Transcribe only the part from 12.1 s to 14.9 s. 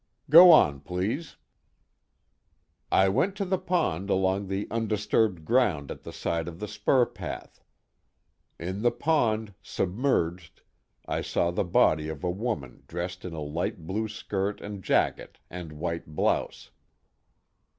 a woman dressed in a light blue skirt and